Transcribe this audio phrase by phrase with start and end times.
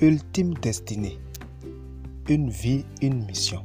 [0.00, 1.18] Ultime destinée.
[2.28, 3.64] Une vie, une mission.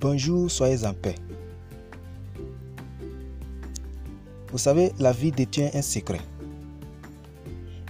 [0.00, 1.16] Bonjour, soyez en paix.
[4.52, 6.20] Vous savez, la vie détient un secret.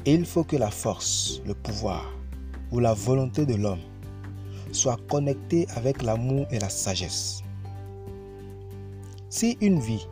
[0.06, 2.10] Et il faut que la force, le pouvoir
[2.72, 3.84] ou la volonté de l'homme
[4.72, 7.42] soit connectée avec l'amour et la sagesse.
[9.28, 10.06] Si une vie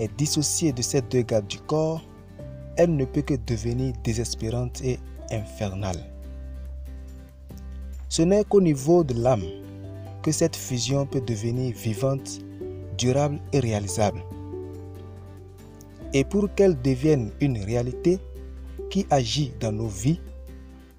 [0.00, 2.02] est dissociée de ces deux gardes du corps,
[2.76, 4.98] elle ne peut que devenir désespérante et
[5.30, 6.02] infernale.
[8.08, 9.44] Ce n'est qu'au niveau de l'âme
[10.22, 12.40] que cette fusion peut devenir vivante,
[12.98, 14.22] durable et réalisable.
[16.12, 18.18] Et pour qu'elle devienne une réalité
[18.90, 20.20] qui agit dans nos vies,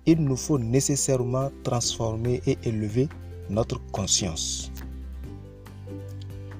[0.05, 3.09] il nous faut nécessairement transformer et élever
[3.49, 4.71] notre conscience.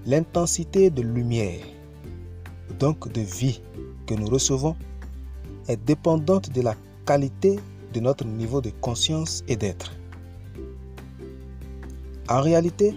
[0.06, 1.62] L'intensité de lumière,
[2.80, 3.62] donc de vie
[4.06, 4.76] que nous recevons,
[5.68, 6.76] est dépendante de la
[7.08, 7.58] qualité
[7.94, 9.94] de notre niveau de conscience et d'être.
[12.30, 12.94] En réalité,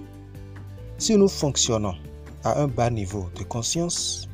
[0.98, 1.94] si nous fonctionnons
[2.42, 4.28] à un bas niveau de conscience,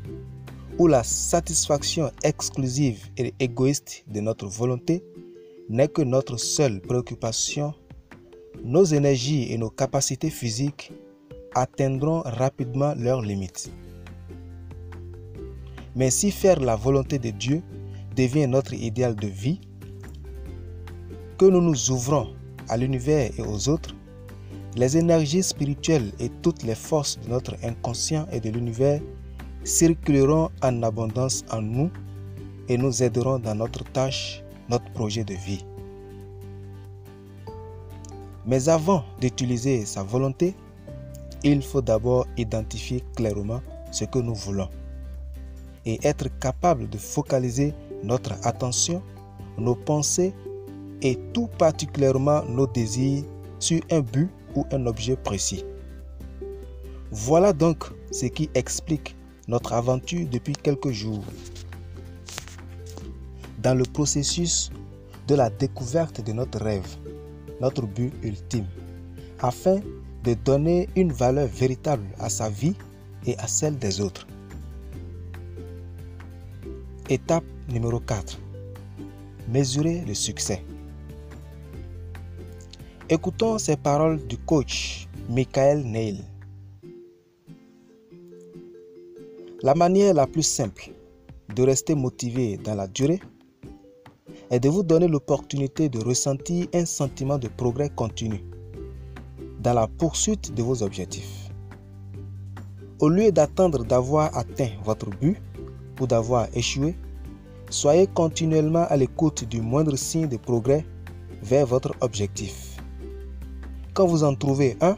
[0.78, 5.04] où la satisfaction exclusive et égoïste de notre volonté
[5.68, 7.74] n'est que notre seule préoccupation,
[8.64, 10.90] nos énergies et nos capacités physiques
[11.54, 13.70] atteindront rapidement leurs limites.
[15.94, 17.62] Mais si faire la volonté de Dieu
[18.14, 19.60] devient notre idéal de vie,
[21.38, 22.28] que nous nous ouvrons
[22.68, 23.94] à l'univers et aux autres,
[24.74, 29.00] les énergies spirituelles et toutes les forces de notre inconscient et de l'univers
[29.64, 31.90] circuleront en abondance en nous
[32.68, 35.64] et nous aideront dans notre tâche, notre projet de vie.
[38.46, 40.54] Mais avant d'utiliser sa volonté,
[41.42, 44.68] il faut d'abord identifier clairement ce que nous voulons
[45.84, 49.02] et être capable de focaliser notre attention,
[49.58, 50.34] nos pensées
[51.02, 53.24] et tout particulièrement nos désirs
[53.58, 55.64] sur un but ou un objet précis.
[57.10, 59.16] Voilà donc ce qui explique
[59.48, 61.24] notre aventure depuis quelques jours.
[63.62, 64.70] Dans le processus
[65.28, 66.96] de la découverte de notre rêve,
[67.60, 68.66] notre but ultime,
[69.40, 69.80] afin
[70.24, 72.74] de donner une valeur véritable à sa vie
[73.26, 74.26] et à celle des autres.
[77.08, 78.38] Étape numéro 4.
[79.48, 80.64] Mesurer le succès.
[83.08, 86.24] Écoutons ces paroles du coach Michael Neil.
[89.62, 90.90] La manière la plus simple
[91.54, 93.20] de rester motivé dans la durée
[94.50, 98.42] est de vous donner l'opportunité de ressentir un sentiment de progrès continu
[99.60, 101.48] dans la poursuite de vos objectifs.
[102.98, 105.40] Au lieu d'attendre d'avoir atteint votre but
[106.00, 106.96] ou d'avoir échoué,
[107.70, 110.84] soyez continuellement à l'écoute du moindre signe de progrès
[111.40, 112.65] vers votre objectif.
[113.96, 114.94] Quand vous en trouvez un,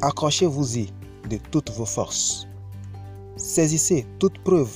[0.00, 0.86] accrochez-vous-y
[1.28, 2.48] de toutes vos forces.
[3.36, 4.72] Saisissez toute preuve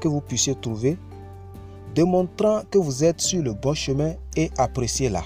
[0.00, 0.96] que vous puissiez trouver,
[1.92, 5.24] démontrant que vous êtes sur le bon chemin et appréciez-la.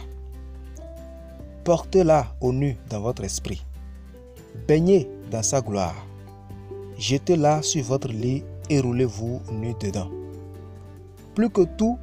[1.64, 3.62] Portez-la au nu dans votre esprit.
[4.66, 6.06] Baignez dans sa gloire.
[6.96, 10.08] Jetez-la sur votre lit et roulez-vous nu dedans.
[11.34, 11.98] Plus que tout,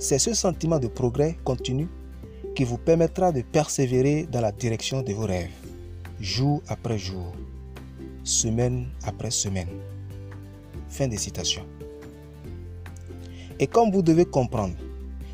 [0.00, 1.86] c'est ce sentiment de progrès continu
[2.54, 5.50] qui vous permettra de persévérer dans la direction de vos rêves,
[6.20, 7.32] jour après jour,
[8.24, 9.68] semaine après semaine.
[10.88, 11.64] Fin de citation.
[13.58, 14.74] Et comme vous devez comprendre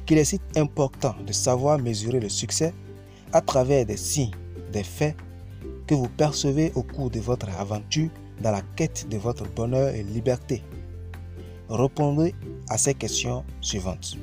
[0.04, 2.72] qu'il est si important de savoir mesurer le succès
[3.32, 4.30] à travers des signes,
[4.72, 5.16] des faits
[5.86, 8.10] que vous percevez au cours de votre aventure
[8.42, 10.62] dans la quête de votre bonheur et liberté.
[11.68, 12.34] Répondez
[12.68, 14.16] à ces questions suivantes.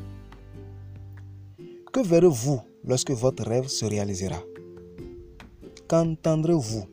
[1.91, 4.41] Que verrez-vous lorsque votre rêve se réalisera.
[5.87, 6.85] Qu'entendrez-vous?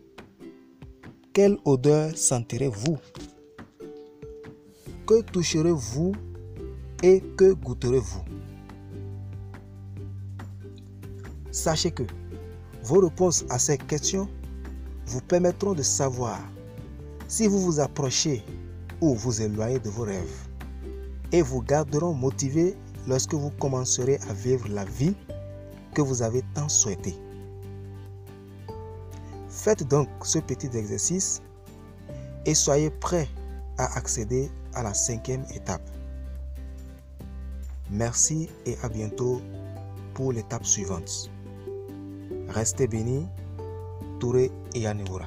[1.33, 2.99] Quelle odeur sentirez-vous?
[5.07, 6.13] Que toucherez-vous
[7.03, 8.25] et que goûterez-vous?
[11.51, 12.05] Sachez que
[12.83, 14.29] vos réponses à ces questions
[15.07, 16.39] vous permettront de savoir
[17.27, 18.43] si vous vous approchez
[19.01, 20.49] ou vous éloignez de vos rêves
[21.33, 22.77] et vous garderont motivé
[23.09, 25.15] lorsque vous commencerez à vivre la vie
[25.95, 27.15] que vous avez tant souhaité.
[29.49, 31.43] Faites donc ce petit exercice
[32.47, 33.29] et soyez prêts
[33.79, 35.83] à accéder à la cinquième étape.
[37.91, 39.41] Merci et à bientôt
[40.15, 41.31] pour l'étape suivante.
[42.49, 43.27] Restez bénis,
[44.19, 45.27] Touré et Anivora.